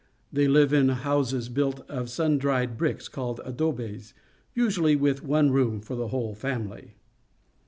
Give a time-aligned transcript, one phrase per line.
[0.33, 4.15] They live in houses built of sun dried bricks, called adobes,
[4.55, 6.95] usually with one room for the whole family.